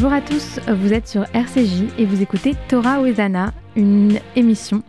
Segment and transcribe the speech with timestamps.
[0.00, 4.84] Bonjour à tous, vous êtes sur RCJ et vous écoutez Torah Oezana, une émission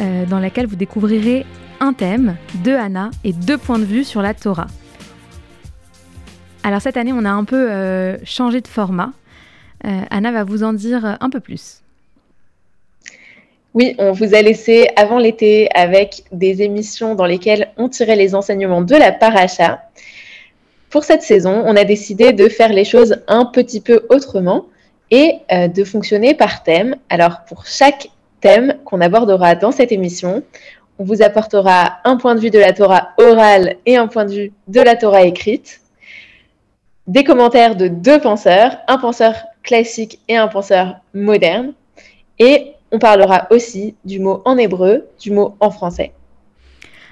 [0.00, 1.46] euh, dans laquelle vous découvrirez
[1.78, 2.34] un thème,
[2.64, 4.66] deux Anna et deux points de vue sur la Torah.
[6.64, 9.12] Alors cette année, on a un peu euh, changé de format.
[9.86, 11.82] Euh, Anna va vous en dire un peu plus.
[13.74, 18.34] Oui, on vous a laissé avant l'été avec des émissions dans lesquelles on tirait les
[18.34, 19.84] enseignements de la paracha.
[20.90, 24.66] Pour cette saison, on a décidé de faire les choses un petit peu autrement
[25.10, 26.96] et euh, de fonctionner par thème.
[27.10, 28.08] Alors, pour chaque
[28.40, 30.42] thème qu'on abordera dans cette émission,
[30.98, 34.32] on vous apportera un point de vue de la Torah orale et un point de
[34.32, 35.80] vue de la Torah écrite,
[37.06, 41.72] des commentaires de deux penseurs, un penseur classique et un penseur moderne,
[42.38, 46.12] et on parlera aussi du mot en hébreu, du mot en français.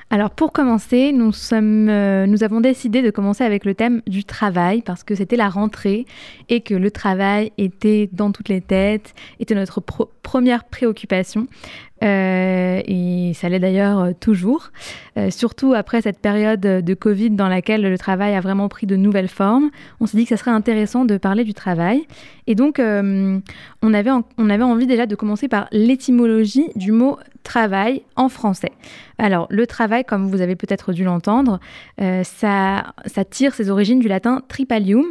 [0.08, 5.02] Alors pour commencer, euh, nous avons décidé de commencer avec le thème du travail parce
[5.02, 6.06] que c'était la rentrée
[6.48, 11.48] et que le travail était dans toutes les têtes, était notre première préoccupation.
[12.02, 14.70] Euh, et ça l'est d'ailleurs euh, toujours,
[15.16, 18.96] euh, surtout après cette période de Covid dans laquelle le travail a vraiment pris de
[18.96, 19.70] nouvelles formes.
[20.00, 22.06] On s'est dit que ça serait intéressant de parler du travail.
[22.46, 28.02] Et donc, on, avait on avait envie déjà de commencer par l'étymologie du mot travail
[28.14, 28.70] en français.
[29.18, 31.58] Alors, le travail, comme vous avez peut-être dû l'entendre,
[31.98, 35.06] ça, ça tire ses origines du latin tripalium.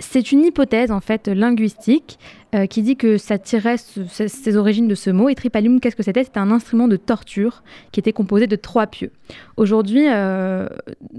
[0.00, 2.18] C'est une hypothèse en fait linguistique
[2.54, 5.28] euh, qui dit que ça tirait ses origines de ce mot.
[5.28, 6.22] Et tripalium, qu'est-ce que c'était?
[6.22, 9.10] C'était un instrument de torture qui était composé de trois pieux.
[9.56, 10.68] Aujourd'hui, euh,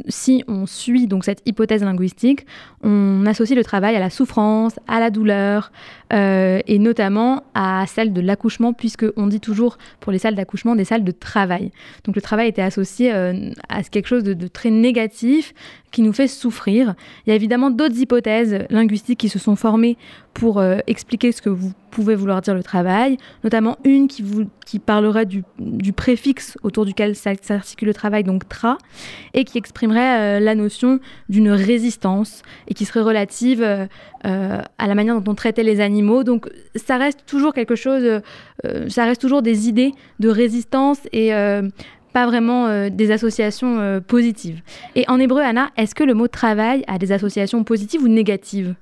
[0.07, 2.45] si on suit donc cette hypothèse linguistique,
[2.81, 5.73] on associe le travail à la souffrance, à la douleur,
[6.13, 10.75] euh, et notamment à celle de l'accouchement, puisque on dit toujours pour les salles d'accouchement
[10.77, 11.73] des salles de travail.
[12.05, 15.53] Donc le travail était associé à quelque chose de, très négatif
[15.91, 16.95] qui nous fait souffrir.
[17.25, 19.97] Il y a évidemment d'autres hypothèses linguistiques qui se sont formées
[20.37, 20.77] pour euh,
[21.31, 25.43] ce que vous pouvez vouloir dire le travail, notamment une qui, vous, qui parlerait du,
[25.93, 28.77] préfixe autour duquel s'articule le travail, donc tra,
[29.33, 33.87] et qui exprimerait euh, la notion d'une résistance et qui serait relative euh,
[34.23, 36.23] à la manière dont on traitait les animaux.
[36.23, 38.21] Donc ça reste toujours quelque chose,
[38.87, 41.31] ça reste toujours des idées de résistance et
[42.13, 44.61] pas vraiment des associations positives.
[44.95, 48.75] Et en hébreu, Anna, est-ce que le mot travail a des associations positives ou négatives?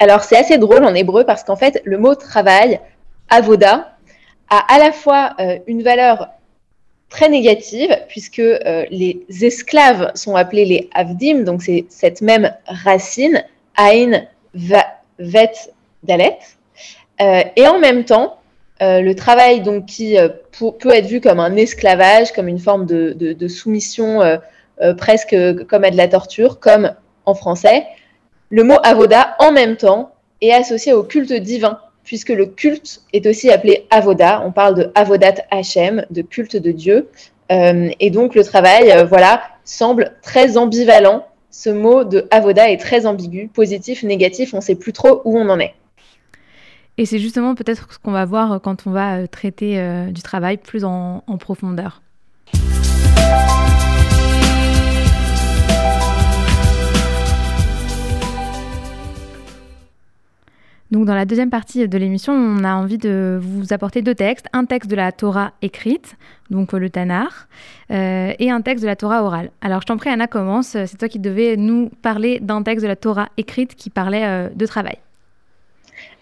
[0.00, 2.80] Alors, c'est assez drôle en hébreu parce qu'en fait, le mot travail,
[3.28, 3.92] avoda,
[4.48, 6.30] a à la fois euh, une valeur
[7.10, 13.44] très négative, puisque euh, les esclaves sont appelés les avdim, donc c'est cette même racine,
[13.76, 14.22] ain,
[14.54, 15.70] vet,
[16.02, 16.38] dalet.
[17.20, 18.38] Euh, et en même temps,
[18.82, 20.16] le travail donc, qui
[20.52, 24.22] peut être vu comme un esclavage, comme une forme de, de soumission
[24.96, 25.36] presque
[25.68, 26.94] comme à de la torture, comme
[27.26, 27.84] en français,
[28.50, 33.26] le mot avoda, en même temps, est associé au culte divin, puisque le culte est
[33.26, 34.42] aussi appelé avoda.
[34.44, 37.08] On parle de avodat Hashem, de culte de Dieu.
[37.50, 41.26] Euh, et donc le travail, euh, voilà, semble très ambivalent.
[41.50, 45.36] Ce mot de avoda est très ambigu, positif, négatif, on ne sait plus trop où
[45.36, 45.74] on en est.
[46.96, 50.58] Et c'est justement peut-être ce qu'on va voir quand on va euh, traiter du travail
[50.58, 52.02] plus en profondeur.
[60.90, 64.46] Donc dans la deuxième partie de l'émission, on a envie de vous apporter deux textes.
[64.52, 66.16] Un texte de la Torah écrite,
[66.50, 67.46] donc le Tanar,
[67.92, 69.50] euh, et un texte de la Torah orale.
[69.60, 70.70] Alors je t'en prie, Anna, commence.
[70.70, 74.48] C'est toi qui devais nous parler d'un texte de la Torah écrite qui parlait euh,
[74.52, 74.96] de travail.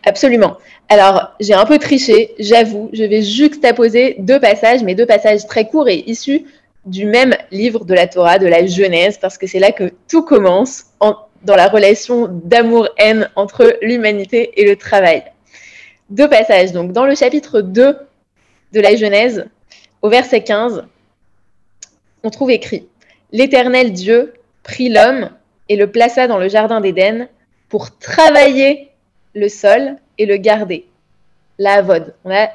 [0.05, 0.56] Absolument.
[0.89, 2.89] Alors, j'ai un peu triché, j'avoue.
[2.93, 6.45] Je vais juxtaposer deux passages, mais deux passages très courts et issus
[6.87, 10.23] du même livre de la Torah, de la Genèse, parce que c'est là que tout
[10.23, 15.25] commence en dans la relation d'amour-haine entre l'humanité et le travail.
[16.10, 16.72] Deux passages.
[16.72, 17.97] Donc, dans le chapitre 2
[18.72, 19.47] de la Genèse,
[20.03, 20.85] au verset 15,
[22.23, 22.88] on trouve écrit
[23.32, 25.31] L'Éternel Dieu prit l'homme
[25.69, 27.29] et le plaça dans le jardin d'Éden
[27.69, 28.91] pour travailler
[29.34, 30.87] le sol et le garder.
[31.58, 32.14] La avod.
[32.25, 32.49] On a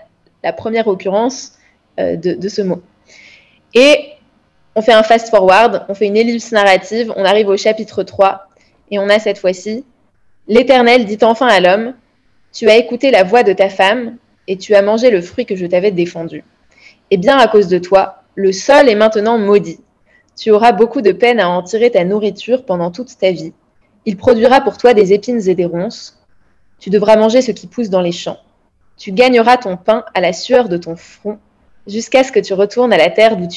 [0.43, 1.53] la première occurrence
[1.99, 2.81] euh, de, de ce mot.
[3.73, 4.13] Et
[4.75, 8.47] on fait un fast forward, on fait une ellipse narrative, on arrive au chapitre 3
[8.91, 9.85] et on a cette fois-ci
[10.47, 11.93] L'Éternel dit enfin à l'homme
[12.51, 15.55] Tu as écouté la voix de ta femme et tu as mangé le fruit que
[15.55, 16.43] je t'avais défendu.
[17.11, 19.79] Et bien à cause de toi, le sol est maintenant maudit.
[20.35, 23.53] Tu auras beaucoup de peine à en tirer ta nourriture pendant toute ta vie.
[24.05, 26.19] Il produira pour toi des épines et des ronces.
[26.79, 28.39] Tu devras manger ce qui pousse dans les champs.
[28.97, 31.39] Tu gagneras ton pain à la sueur de ton front
[31.87, 33.47] jusqu'à ce que tu retournes à la terre d'où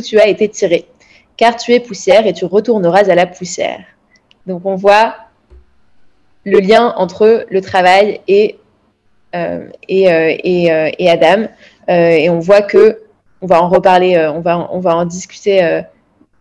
[0.00, 0.86] tu, as été tiré.
[1.36, 3.84] Car tu es poussière et tu retourneras à la poussière.
[4.46, 5.14] Donc on voit
[6.44, 8.58] le lien entre le travail et,
[9.34, 11.48] et, et, et, Adam.
[11.88, 13.02] et on voit que,
[13.42, 15.82] on va en reparler, on, va, en discuter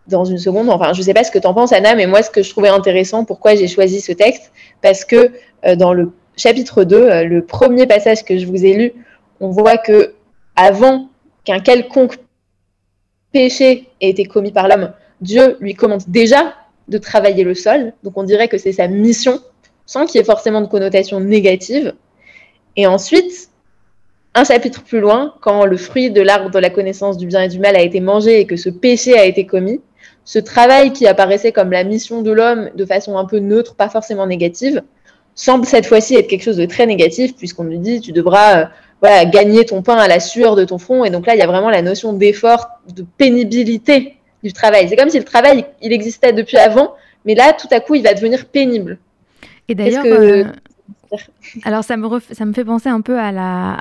[0.07, 0.69] dans une seconde.
[0.69, 2.41] Enfin, je ne sais pas ce que tu en penses, Anna, mais moi, ce que
[2.41, 5.31] je trouvais intéressant, pourquoi j'ai choisi ce texte, parce que
[5.75, 8.93] dans le chapitre 2, le premier passage que je vous ai lu,
[9.41, 10.15] on voit que
[10.55, 11.09] avant
[11.43, 12.17] qu'un quelconque
[13.31, 14.91] péché ait été commis par l'homme,
[15.21, 16.53] Dieu lui commande déjà
[16.89, 17.93] de travailler le sol.
[18.03, 19.39] Donc on dirait que c'est sa mission,
[19.85, 21.93] sans qu'il y ait forcément de connotation négative.
[22.75, 23.49] Et ensuite,
[24.35, 27.47] un chapitre plus loin, quand le fruit de l'arbre de la connaissance du bien et
[27.47, 29.81] du mal a été mangé et que ce péché a été commis,
[30.23, 33.89] ce travail qui apparaissait comme la mission de l'homme de façon un peu neutre, pas
[33.89, 34.83] forcément négative,
[35.33, 38.69] semble cette fois-ci être quelque chose de très négatif, puisqu'on lui dit tu devras
[39.03, 41.03] euh, gagner ton pain à la sueur de ton front.
[41.05, 44.87] Et donc là, il y a vraiment la notion d'effort, de pénibilité du travail.
[44.89, 46.95] C'est comme si le travail, il existait depuis avant,
[47.25, 48.97] mais là, tout à coup, il va devenir pénible.
[49.67, 50.45] Et d'ailleurs, euh,
[51.63, 53.77] alors ça me, ça me fait penser un peu à la,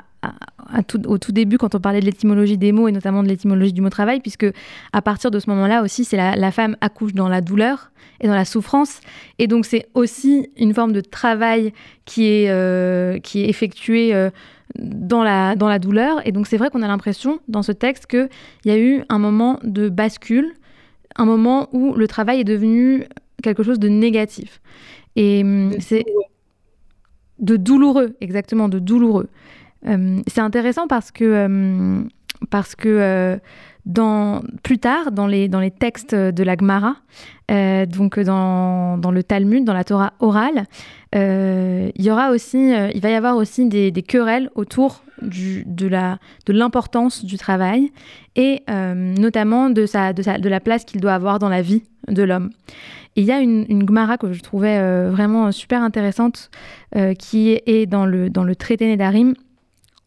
[1.07, 3.81] au tout début quand on parlait de l'étymologie des mots et notamment de l'étymologie du
[3.81, 4.45] mot travail, puisque
[4.93, 7.91] à partir de ce moment-là aussi, c'est la, femme accouche dans la douleur
[8.21, 8.99] et dans la souffrance,
[9.37, 11.73] et donc c'est aussi une forme de travail
[12.05, 14.29] qui est, euh, qui est effectué euh,
[14.77, 18.05] dans, la, dans la douleur, et donc c'est vrai qu'on a l'impression dans ce texte
[18.07, 18.29] qu'il
[18.65, 20.53] y a eu un moment de bascule,
[21.15, 23.05] un moment où le travail est devenu
[23.41, 24.61] quelque chose de négatif.
[25.15, 26.05] Et hum, c'est
[27.39, 29.29] de douloureux, exactement, de douloureux.
[29.87, 32.03] Euh, c'est intéressant parce que, euh,
[32.49, 33.37] parce que euh,
[34.63, 36.95] plus tard, dans les, dans les textes de la Gemara,
[37.87, 40.65] donc dans, dans, le Talmud, dans la Torah orale,
[41.13, 45.89] il y aura aussi, il va y avoir aussi des, querelles autour de,
[46.47, 47.91] l'importance du travail
[48.35, 51.83] et notamment de, sa, de, sa, de la place qu'il doit avoir dans la vie
[52.07, 52.51] de l'homme.
[53.15, 56.51] il y a une, une Gemara que je trouvais vraiment super intéressante
[57.17, 59.33] qui est dans le, dans le traité Nédarim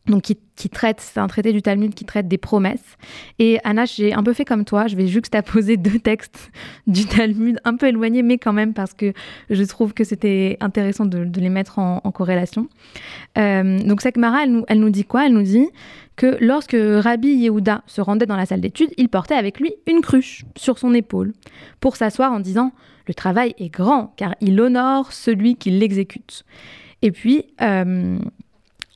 [0.06, 2.96] donc qui, traite, c'est un traité du Talmud qui traite des promesses.
[3.38, 6.50] Et Anna, j'ai un peu fait comme toi, je vais juxtaposer deux textes
[6.86, 9.12] du Talmud, un peu éloignés, mais quand même parce que
[9.48, 12.68] je trouve que c'était intéressant de, les mettre en, corrélation.
[13.38, 15.26] Euh, donc cette elle nous, elle nous dit quoi?
[15.26, 15.68] Elle nous dit
[16.16, 20.00] que lorsque Rabbi Yehuda se rendait dans la salle d'études, il portait avec lui une
[20.00, 21.32] cruche sur son épaule
[21.80, 22.72] pour s'asseoir en disant
[23.06, 26.44] Le travail est grand car il honore celui qui l'exécute.
[27.02, 28.18] Et puis, euh,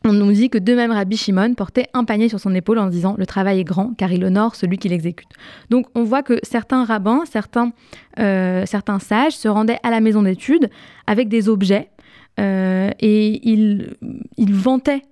[0.07, 2.87] on nous dit que de même Rabbi Shimon portait un panier sur son épaule en
[2.87, 5.29] disant Le travail est grand car il honore celui qui l'exécute.
[5.69, 7.73] Donc on voit que certains rabbins, certains,
[8.19, 10.71] euh, certains sages se rendaient à la maison d'études
[11.07, 11.91] avec des objets
[12.39, 13.97] euh, et ils,
[14.37, 15.03] ils vantaient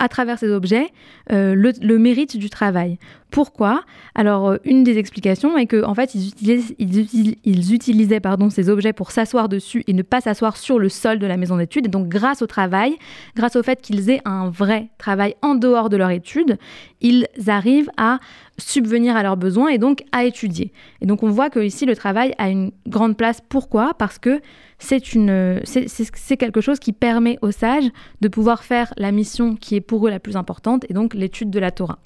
[0.00, 0.88] à travers ces objets
[1.30, 2.98] euh, le, mérite du travail.
[3.30, 3.84] Pourquoi
[4.14, 8.92] Alors, euh, une des explications est qu'en en fait, ils, ils, utilisaient pardon, ces objets
[8.92, 11.86] pour s'asseoir dessus et ne pas s'asseoir sur le sol de la maison d'études.
[11.86, 12.96] Et donc, grâce au travail,
[13.36, 16.58] grâce au fait qu'ils aient un vrai travail en dehors de leur étude,
[17.00, 18.18] ils arrivent à
[18.58, 20.72] subvenir à leurs besoins et donc à étudier.
[21.00, 23.40] Et donc, on voit que ici, le travail a une grande place.
[23.48, 23.94] Pourquoi?
[23.94, 24.40] Parce que
[24.80, 27.88] c'est une, c'est quelque chose qui permet aux sages
[28.22, 31.50] de pouvoir faire la mission qui est pour eux la plus importante, et donc l'étude
[31.50, 31.98] de la Torah.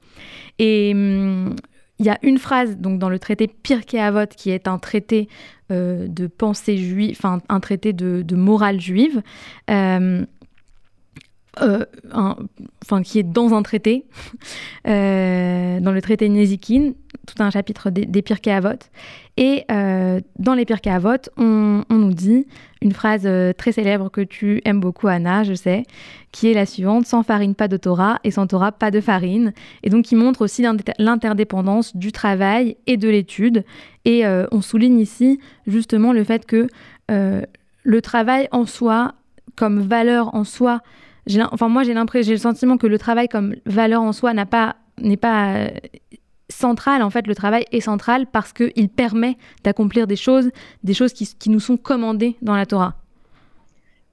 [0.59, 1.14] Et hum,
[1.99, 5.29] il y a une phrase donc dans le traité Pirkei Avot qui est un traité
[5.71, 9.23] euh, de pensée juive, enfin un traité de, morale juive.
[9.71, 10.27] Euh,
[11.61, 11.85] euh,
[12.83, 14.05] enfin, qui est dans un traité,
[14.87, 16.95] euh, dans le traité Nézikine,
[17.27, 18.71] tout un chapitre des, des Pirkei Avot.
[19.37, 22.47] Et euh, dans les Pirkei Avot, on, on, nous dit
[22.83, 25.85] une phrase très célèbre que tu aimes beaucoup, Anna, je sais,
[26.33, 29.53] qui est la suivante Sans farine, pas de Torah, et sans Torah, pas de farine.
[29.83, 30.65] Et donc, qui montre aussi
[30.99, 33.65] l'interdépendance du travail et de l'étude.
[34.05, 36.69] Et on souligne ici justement le fait que
[37.09, 39.15] le travail en soi,
[39.57, 40.83] comme valeur en soi,
[41.51, 44.45] enfin moi j'ai l'impression, j'ai le sentiment que le travail comme valeur en soi n'est
[44.47, 45.69] pas euh,
[46.49, 47.03] central.
[47.03, 50.51] En fait, le travail est central parce qu'il permet d'accomplir des choses,
[50.83, 52.95] des choses qui, nous sont commandées dans la Torah.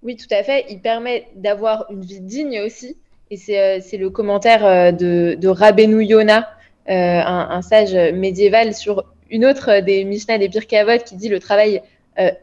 [0.04, 0.66] Oui, tout à fait.
[0.70, 2.98] Il permet d'avoir une vie digne aussi.
[3.30, 6.50] Et c'est euh, le commentaire euh, de, de Yona,
[6.88, 11.82] un, sage médiéval, sur une autre des Mishnah des Pirkei Avot qui dit le travail,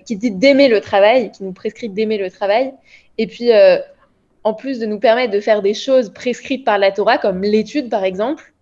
[0.07, 2.73] qui dit d'aimer le travail, qui nous prescrit d'aimer le travail.
[3.19, 3.51] Et puis,
[4.45, 7.91] en plus de nous permettre de faire des choses prescrites par la Torah, comme l'étude
[7.91, 8.53] par exemple,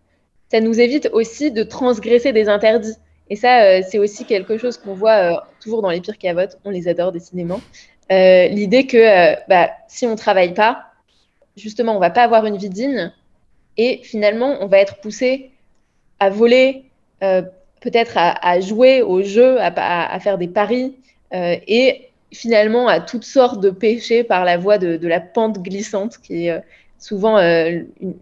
[0.51, 2.97] ça nous évite aussi de transgresser des interdits.
[3.29, 6.59] Et ça, euh, c'est aussi quelque chose qu'on voit euh, toujours dans les pires cavotes.
[6.65, 7.61] On les adore décidément.
[8.13, 10.85] Euh, l'idée que bah, si on ne travaille pas,
[11.57, 13.13] justement, on va pas avoir une vie digne.
[13.77, 15.51] Et finalement, on va être poussé
[16.21, 16.85] à voler,
[17.21, 20.97] peut-être à, jouer au jeu, à, à, faire des paris.
[21.33, 26.49] et finalement à toutes sortes de péchés par la voie de, la pente glissante, qui
[26.49, 26.63] est
[26.99, 28.17] souvent une,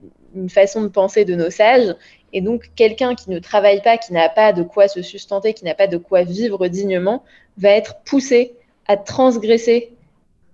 [0.48, 1.94] façon de penser de nos sages.
[2.32, 5.64] Et donc, quelqu'un qui ne travaille pas, qui n'a pas de quoi se sustenter, qui
[5.64, 7.22] n'a pas de quoi vivre dignement,
[7.56, 8.54] va être poussé
[8.86, 9.92] à transgresser,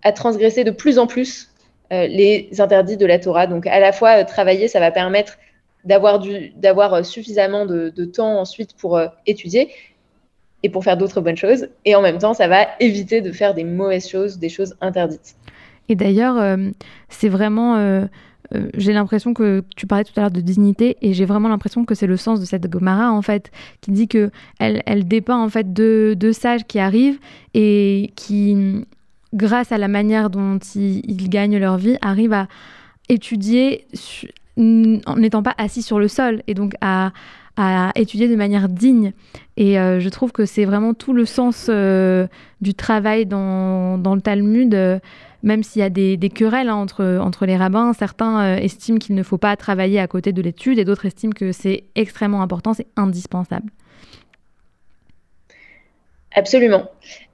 [0.03, 1.51] à transgresser de plus en plus
[1.93, 3.47] euh, les interdits de la Torah.
[3.47, 5.39] Donc, à la fois, euh, travailler, ça va permettre
[5.85, 6.23] d'avoir
[6.95, 9.71] euh, suffisamment de, temps ensuite pour étudier
[10.63, 11.69] et pour faire d'autres bonnes choses.
[11.85, 15.37] Et en même temps, ça va éviter de faire des mauvaises choses, des choses interdites.
[15.89, 16.59] Et d'ailleurs,
[17.09, 18.07] c'est vraiment
[18.55, 21.85] euh, j'ai l'impression que tu parlais tout à l'heure de dignité et j'ai vraiment l'impression
[21.85, 25.49] que c'est le sens de cette Gomara en fait qui dit que elle, elle en
[25.49, 27.19] fait deux, deux, sages qui arrivent
[27.55, 28.85] et qui
[29.35, 32.49] grâce à la manière dont ils, gagnent leur vie arrivent à
[33.09, 33.87] étudier
[34.57, 37.13] en n'étant pas assis sur le sol et donc à,
[37.61, 39.13] à étudier de manière digne.
[39.57, 42.27] Et euh, je trouve que c'est vraiment tout le sens euh,
[42.61, 45.01] du travail dans, dans le Talmud
[45.43, 49.15] même s'il y a des, querelles hein, entre, entre les rabbins, certains euh, estiment qu'il
[49.15, 52.75] ne faut pas travailler à côté de l'étude et d'autres estiment que c'est extrêmement important,
[52.75, 53.71] c'est indispensable.
[56.35, 56.85] Absolument.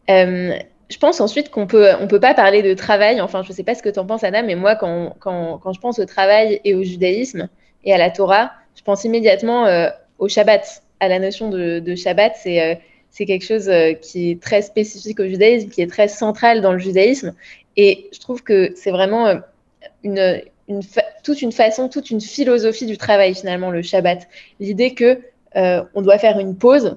[0.08, 0.56] Euh,
[0.88, 3.64] je pense ensuite qu'on peut, on peut pas parler de travail, enfin je ne sais
[3.64, 6.06] pas ce que tu en penses Anna, mais moi quand, quand, quand, je pense au
[6.06, 7.48] travail et au judaïsme
[7.84, 12.34] et à la Torah, je pense immédiatement euh, au Shabbat, à la notion de, Shabbat.
[12.36, 12.80] C'est
[13.10, 13.70] c'est quelque chose
[14.02, 17.34] qui est très spécifique au judaïsme, qui est très central dans le judaïsme.
[17.76, 19.36] Et je trouve que c'est vraiment euh,
[20.02, 20.80] une,
[21.22, 24.26] toute une façon, toute une philosophie du travail finalement, le Shabbat.
[24.60, 25.20] L'idée que
[25.56, 26.96] euh, on doit faire une pause,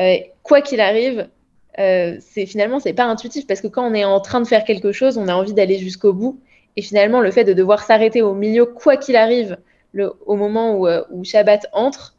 [0.00, 1.28] euh, quoi qu'il arrive.
[1.76, 4.92] c'est finalement c'est pas intuitif parce que quand on est en train de faire quelque
[4.92, 6.40] chose, on a envie d'aller jusqu'au bout.
[6.76, 9.58] Et finalement, le fait de devoir s'arrêter au milieu, quoi qu'il arrive,
[9.92, 12.14] le, au moment où, Shabbat entre,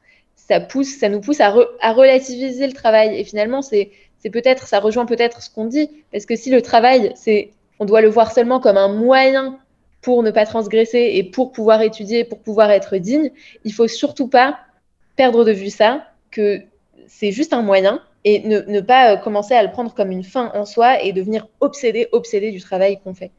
[0.47, 3.19] ça pousse, ça nous pousse à, relativiser le travail.
[3.19, 3.91] Et finalement, c'est
[4.31, 8.01] peut-être, ça rejoint peut-être ce qu'on dit, parce que si le travail, c'est on doit
[8.01, 9.57] le voir seulement comme un moyen
[10.01, 13.31] pour ne pas transgresser et pour pouvoir étudier, pour pouvoir être digne,
[13.63, 14.59] il faut surtout pas
[15.15, 16.61] perdre de vue ça, que
[17.07, 20.51] c'est juste un moyen et ne, pas euh, commencer à le prendre comme une fin
[20.53, 23.31] en soi et devenir obsédé, obsédé du travail qu'on fait.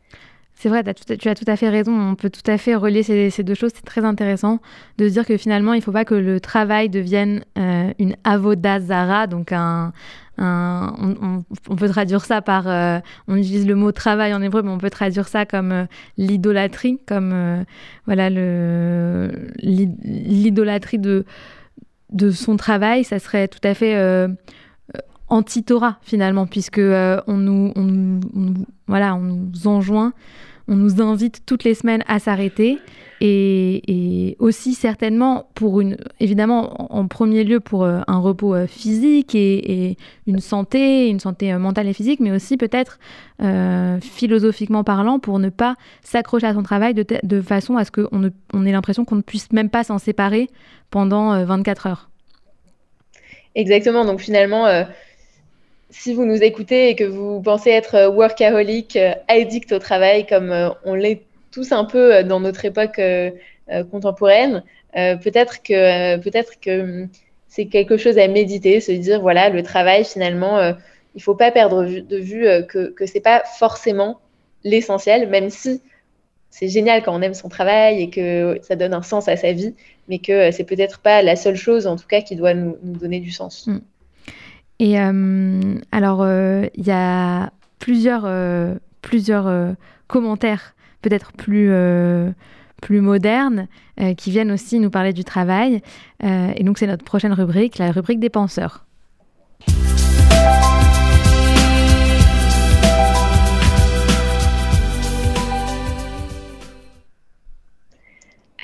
[0.55, 1.93] C'est vrai, tu as tout à fait raison.
[1.93, 3.73] On peut tout à fait relier ces, deux choses.
[3.75, 4.61] C'est très intéressant
[4.99, 8.15] de se dire que finalement, il ne faut pas que le travail devienne euh, une
[8.23, 9.93] avodazara, donc un,
[10.39, 11.45] on,
[11.77, 14.91] peut traduire ça par, euh, on utilise le mot travail en hébreu, mais on peut
[14.91, 15.85] traduire ça comme euh,
[16.17, 17.63] l'idolâtrie, comme euh,
[18.07, 18.31] voilà
[19.61, 21.25] l'idolâtrie de
[22.11, 23.95] de son travail, ça serait tout à fait
[25.33, 28.21] anti-Torah finalement, puisque on nous, on,
[28.87, 30.13] voilà, on nous enjoint,
[30.69, 32.79] on nous invite toutes les semaines à s'arrêter
[33.21, 39.35] et, aussi certainement pour une, évidemment en premier lieu pour euh, un repos euh, physique
[39.35, 39.97] et,
[40.27, 42.99] une santé, une santé euh, mentale et physique, mais aussi peut-être
[44.01, 48.67] philosophiquement parlant pour ne pas s'accrocher à son travail de, façon à ce qu'on on
[48.67, 50.49] ait l'impression qu'on ne puisse même pas s'en séparer
[50.91, 52.11] pendant 24 heures.
[53.57, 54.65] Exactement, donc finalement
[55.93, 60.95] si vous nous écoutez et que vous pensez être workaholic, addict au travail, comme on
[60.95, 61.23] l'est
[61.53, 63.31] tous un peu euh, dans notre époque euh,
[63.71, 67.07] euh, contemporaine, peut-être que, peut-être que
[67.49, 70.75] c'est quelque chose à méditer, se dire voilà, le travail finalement, il
[71.15, 74.21] ne faut pas perdre de vue que, que ce n'est pas forcément
[74.65, 75.81] l'essentiel, même si
[76.51, 79.53] c'est génial quand on aime son travail et que ça donne un sens à sa
[79.53, 79.75] vie,
[80.09, 83.21] mais que c'est peut-être pas la seule chose, en tout cas, qui doit nous, donner
[83.21, 83.67] du sens.
[83.67, 83.79] Mm.
[84.85, 86.27] Et alors,
[86.75, 88.29] il y a plusieurs,
[89.01, 89.77] plusieurs
[90.09, 92.31] commentaires peut-être plus, euh,
[92.81, 93.69] plus modernes,
[94.01, 95.83] euh, qui viennent aussi nous parler du travail.
[96.25, 98.87] Euh, et donc c'est notre prochaine rubrique, la rubrique des penseurs.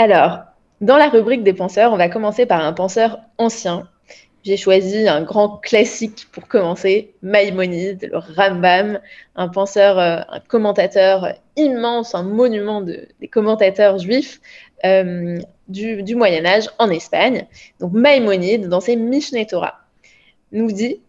[0.01, 0.43] Alors,
[0.81, 3.89] dans la rubrique des penseurs, on va commencer par un penseur ancien
[4.45, 9.01] j'ai choisi un grand classique pour commencer, Maïmonide, le Rambam,
[9.37, 14.41] un penseur, euh, un commentateur immense, un monument des commentateurs juifs
[14.85, 17.47] euh, du, Moyen Âge en Espagne.
[17.81, 19.81] Donc Maïmonide, dans ses Mishneh Torah,
[20.53, 21.01] nous dit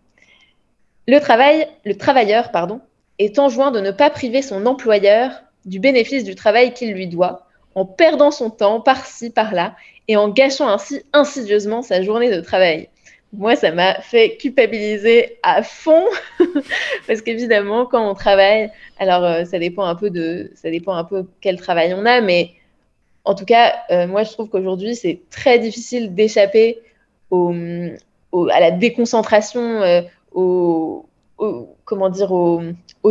[1.08, 2.82] le, travail, le travailleur pardon,
[3.20, 5.32] est enjoint de ne pas priver son employeur
[5.66, 9.76] du bénéfice du travail qu'il lui doit, en perdant son temps par-ci, par-là,
[10.08, 12.90] et en gâchant ainsi insidieusement sa journée de travail
[13.32, 16.06] moi, ça m'a fait culpabiliser à fond.
[17.08, 21.04] Parce qu'évidemment, quand on travaille, alors euh, ça dépend un peu de, ça dépend un
[21.04, 22.52] peu quel travail on a, mais
[23.26, 26.80] en tout cas, euh, moi, je trouve qu'aujourd'hui, c'est très difficile d'échapper
[27.32, 31.06] à la déconcentration, euh, au,
[31.86, 32.62] comment dire, aux,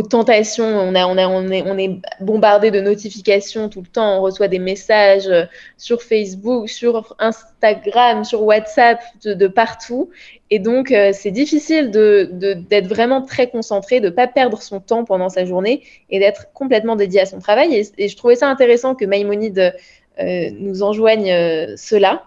[0.09, 0.65] tentations.
[0.65, 4.19] On, est, bombardé de notifications tout le temps.
[4.19, 5.45] On reçoit des messages euh,
[5.77, 10.09] sur Facebook, sur Instagram, sur WhatsApp, de, partout.
[10.51, 15.03] Et donc, euh, c'est difficile d'être vraiment très concentré, de ne pas perdre son temps
[15.03, 17.83] pendant sa journée et d'être complètement dédié à son travail.
[17.97, 19.73] Et, je trouvais ça intéressant que Maïmonide
[20.19, 22.23] euh, nous enjoigne cela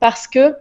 [0.00, 0.54] parce que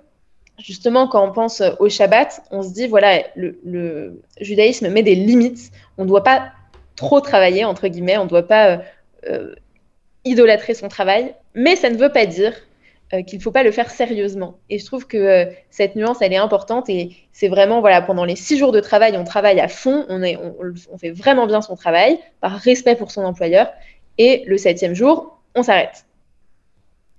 [0.60, 5.72] justement, quand on pense au Shabbat, on se dit, voilà, le, judaïsme met des limites.
[5.98, 6.52] On ne doit pas
[6.96, 8.78] trop travailler, entre guillemets, on ne doit pas euh,
[9.30, 9.56] euh,
[10.26, 12.54] idolâtrer son travail, mais ça ne veut pas dire
[13.14, 14.58] euh, qu'il ne faut pas le faire sérieusement.
[14.70, 18.36] Et je trouve que cette nuance, elle est importante et c'est vraiment, voilà, pendant les
[18.36, 22.54] six jours de travail, on travaille à fond, on, fait vraiment bien son travail, par
[22.54, 23.72] respect pour son employeur,
[24.18, 26.06] et le septième jour, on s'arrête.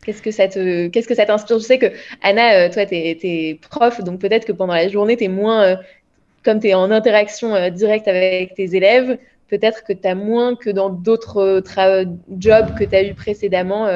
[0.05, 1.59] Qu'est-ce que ça te, qu'est-ce que ça t'inspire?
[1.59, 1.87] Je sais que
[2.23, 5.65] Anna, euh, toi, tu es, prof, donc peut-être que pendant la journée, tu es moins,
[5.65, 5.77] euh,
[6.45, 9.19] comme tu es en interaction euh, directe avec tes élèves,
[9.49, 11.63] peut-être que tu as moins que dans d'autres
[12.39, 13.89] jobs que tu as eu précédemment,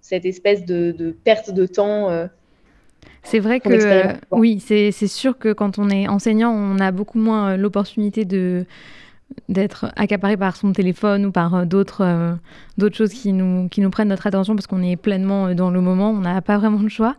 [0.00, 2.28] cette espèce de, perte de temps.
[3.22, 3.68] C'est vrai que
[4.30, 8.64] oui, c'est sûr que quand on est enseignant, on a beaucoup moins l'opportunité de
[9.48, 12.34] d'être accaparé par son téléphone ou par euh, d'autres euh,
[12.78, 15.70] d'autres choses qui nous, qui nous prennent notre attention parce qu'on est pleinement euh, dans
[15.70, 17.16] le moment, on n'a pas vraiment le choix.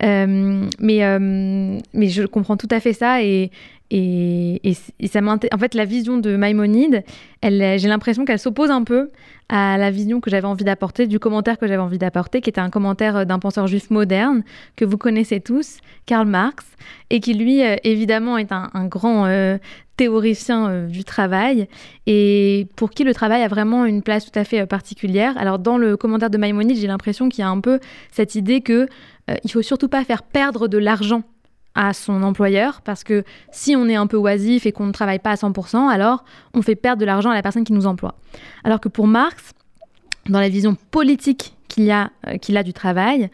[0.00, 3.50] mais, mais je comprends tout à fait ça et,
[3.90, 7.04] et, et, ça En fait, la vision de Maïmonide,
[7.42, 9.10] j'ai l'impression qu'elle s'oppose un peu
[9.48, 12.60] à la vision que j'avais envie d'apporter, du commentaire que j'avais envie d'apporter, qui était
[12.60, 14.42] un commentaire d'un penseur juif moderne
[14.74, 16.64] que vous connaissez tous, Karl Marx,
[17.10, 19.26] et qui lui, évidemment, est un, grand
[19.96, 21.68] théoricien euh, du travail
[22.06, 25.36] et pour qui le travail a vraiment une place tout à fait euh, particulière.
[25.38, 27.78] Alors dans le commentaire de Maïmonide, j'ai l'impression qu'il y a un peu
[28.10, 28.88] cette idée que
[29.30, 31.22] euh, il faut surtout pas faire perdre de l'argent
[31.76, 35.18] à son employeur parce que si on est un peu oisif et qu'on ne travaille
[35.18, 38.14] pas à 100%, alors on fait perdre de l'argent à la personne qui nous emploie.
[38.62, 39.52] Alors que pour Marx,
[40.28, 41.92] dans la vision politique qu'il
[42.40, 43.28] qu'il a du travail,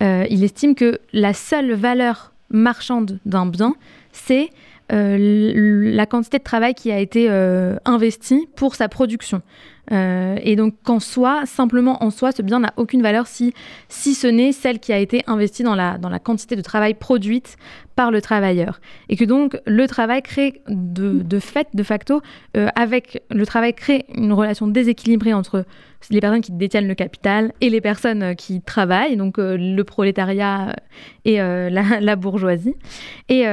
[0.00, 3.74] il estime que la seule valeur marchande d'un bien,
[4.12, 4.50] c'est
[4.92, 9.42] euh, la quantité de travail qui a été euh, investie pour sa production.
[9.92, 13.52] Euh, et donc qu'en soi, simplement en soi, ce bien n'a aucune valeur si,
[13.88, 16.94] si ce n'est celle qui a été investie dans la, dans la quantité de travail
[16.94, 17.56] produite
[17.94, 18.80] par le travailleur.
[19.08, 22.20] Et que donc le travail crée de, de fait, de facto,
[22.74, 25.64] avec le travail crée une relation déséquilibrée entre
[26.10, 30.76] les personnes qui détiennent le capital et les personnes qui travaillent, donc le prolétariat
[31.24, 32.74] et la, la, bourgeoisie.
[33.28, 33.46] Et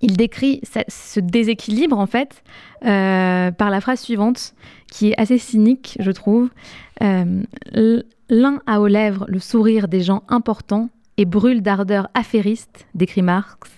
[0.00, 2.42] il décrit ce déséquilibre en fait
[2.84, 4.54] euh, par la phrase suivante
[4.90, 6.50] qui est assez cynique je trouve.
[7.02, 7.42] Euh,
[8.28, 13.70] l'un a aux lèvres le sourire des gens importants et brûle d'ardeur affairiste, décrit Marx.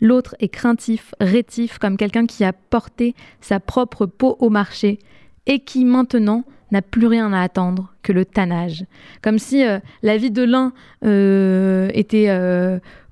[0.00, 4.98] L'autre est craintif, rétif, comme quelqu'un qui a porté sa propre peau au marché
[5.46, 8.84] et qui maintenant n'a plus rien à attendre que le tannage.
[9.22, 10.72] Comme si euh, la vie de l'un
[11.92, 12.28] était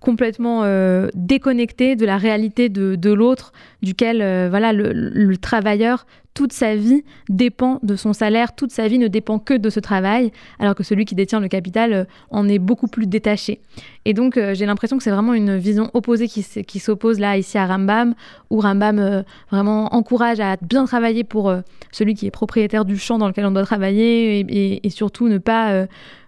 [0.01, 6.77] complètement euh, déconnecté de la réalité de, l'autre, duquel euh, voilà le, travailleur toute sa
[6.77, 10.77] vie dépend de son salaire, toute sa vie ne dépend que de ce travail, alors
[10.77, 13.61] que celui qui détient le capital euh, en est beaucoup plus détaché.
[14.05, 17.59] Et donc j'ai l'impression que c'est vraiment une vision opposée qui, qui s'oppose là ici
[17.59, 18.15] à Rambam,
[18.49, 21.53] où Rambam vraiment encourage à bien travailler pour
[21.93, 25.87] celui qui est propriétaire du champ dans lequel on doit travailler et, surtout ne pas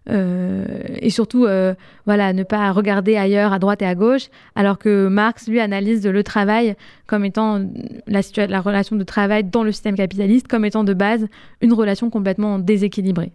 [0.09, 0.65] euh,
[0.99, 1.75] et surtout, euh,
[2.07, 6.07] voilà, ne pas regarder ailleurs, à droite et à gauche, alors que Marx, lui, analyse
[6.07, 6.75] le travail
[7.07, 7.61] comme étant
[8.07, 11.27] la, la relation de travail dans le système capitaliste, comme étant de base
[11.61, 13.31] une relation complètement déséquilibrée.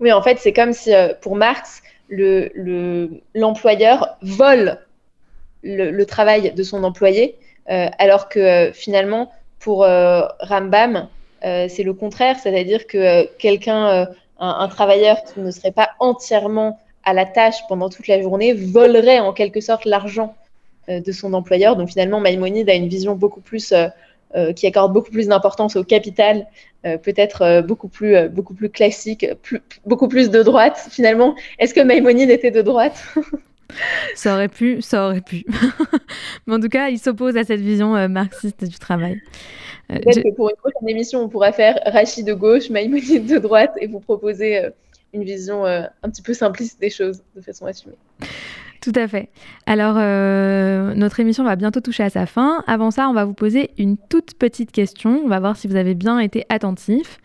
[0.00, 1.82] Oui, en fait, c'est comme si, euh, pour Marx,
[3.34, 4.78] l'employeur le, vole
[5.62, 9.86] le, travail de son employé, alors que finalement, pour
[10.40, 11.08] Rambam,
[11.42, 14.06] c'est le contraire, c'est-à-dire que quelqu'un
[14.42, 19.20] un, travailleur qui ne serait pas entièrement à la tâche pendant toute la journée volerait
[19.20, 20.34] en quelque sorte l'argent
[20.88, 21.76] euh, de son employeur.
[21.76, 23.86] Donc finalement, Maïmonide a une vision beaucoup plus euh,
[24.34, 26.46] euh, qui accorde beaucoup plus d'importance au capital,
[26.82, 29.24] peut-être beaucoup plus beaucoup plus classique,
[29.86, 30.84] beaucoup plus de droite.
[30.90, 33.00] Finalement, est-ce que Maïmonide était de droite?
[34.14, 35.44] Ça aurait pu, ça aurait pu.
[36.46, 39.20] Mais en tout cas, il s'oppose à cette vision marxiste du travail.
[39.90, 43.38] Euh, Peut-être que pour une prochaine émission, on pourra faire Rachid de gauche, Maïmonide de
[43.38, 44.70] droite et vous proposer euh,
[45.12, 47.96] une vision euh, un petit peu simpliste des choses de façon assumée.
[48.80, 49.28] Tout à fait.
[49.66, 49.94] Alors,
[50.96, 52.64] notre émission va bientôt toucher à sa fin.
[52.66, 55.20] Avant ça, on va vous poser une toute petite question.
[55.24, 57.20] On va voir si vous avez bien été attentif.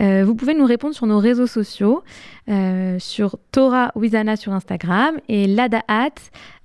[0.00, 2.02] Euh, vous pouvez nous répondre sur nos réseaux sociaux,
[2.48, 6.14] euh, sur Torah Wizana sur Instagram et Lada Hat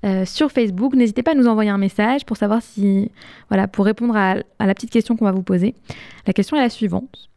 [0.05, 0.95] euh, sur Facebook.
[0.95, 3.11] N'hésitez pas à nous envoyer un message pour savoir si,
[3.49, 5.75] voilà, pour répondre à, la petite question qu'on va vous poser.
[6.25, 7.29] La question est la suivante.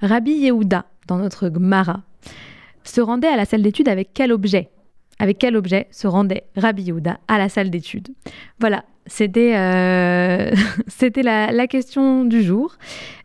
[0.00, 2.02] Rabbi Yehuda, dans notre Gemara,
[2.82, 4.68] se rendait à la salle d'études avec quel objet?
[5.18, 8.08] Avec quel objet se rendait Rabbi Yehuda à la salle d'études
[8.60, 10.50] Voilà, c'était euh,
[11.22, 12.76] la, la, question du jour.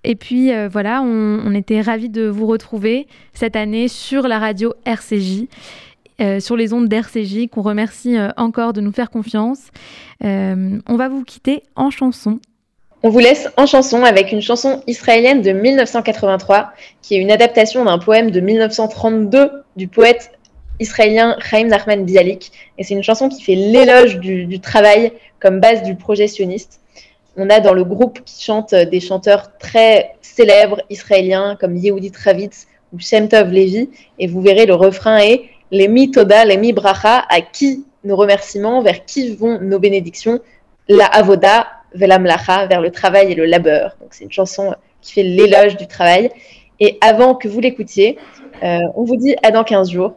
[0.03, 4.73] Et puis euh, voilà, on, était ravis de vous retrouver cette année sur la radio
[4.85, 5.47] RCJ,
[6.21, 9.69] euh, sur les ondes d'RCJ, qu'on remercie encore de nous faire confiance.
[10.21, 12.39] on va vous quitter en chanson.
[13.03, 17.83] On vous laisse en chanson avec une chanson israélienne de 1983, qui est une adaptation
[17.83, 20.31] d'un poème de 1932 du poète
[20.81, 22.51] israélien Chaim Nachman Bialik.
[22.77, 26.81] Et c'est une chanson qui fait l'éloge du, travail comme base du projet sioniste.
[27.37, 32.67] On a dans le groupe qui chante des chanteurs très célèbres israéliens comme Yehudi Travitz
[32.93, 33.89] ou Shem Tov Levi.
[34.19, 39.05] Et vous verrez, le refrain est Lemi Toda, Lemi Bracha, à qui nos remerciements, vers
[39.05, 40.39] qui vont nos bénédictions?
[40.89, 43.95] La Avoda, Velamlacha, vers le travail et le labeur.
[44.01, 46.29] Donc c'est une chanson qui fait l'éloge du travail.
[46.79, 48.17] Et avant que vous l'écoutiez,
[48.63, 50.15] euh, on vous dit à dans 15 jours.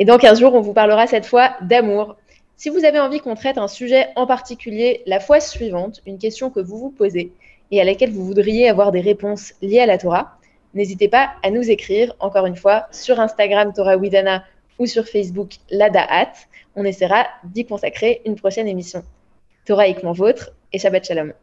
[0.00, 2.16] Et dans 15 jours, on vous parlera cette fois d'amour.
[2.56, 6.48] Si vous avez envie qu'on traite un sujet en particulier la fois suivante, une question
[6.48, 7.32] que vous vous posez
[7.70, 10.38] et à laquelle vous voudriez avoir des réponses liées à la Torah,
[10.72, 14.42] n'hésitez pas à nous écrire, encore une fois, sur Instagram Torah Widana
[14.78, 16.32] ou sur Facebook Ladaat.
[16.76, 19.04] On essaiera d'y consacrer une prochaine émission.
[19.66, 21.34] Toraïquement vôtre et Shabbat Shalom.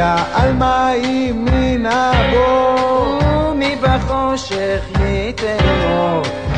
[0.00, 3.18] יא עלמא היא מן הבור,
[3.50, 6.49] ומבחושך היא תאמור.